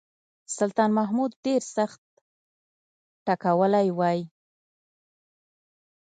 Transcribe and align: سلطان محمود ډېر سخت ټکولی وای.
سلطان 0.57 0.89
محمود 0.99 1.31
ډېر 1.45 1.61
سخت 1.75 2.01
ټکولی 3.25 3.87
وای. 3.97 4.19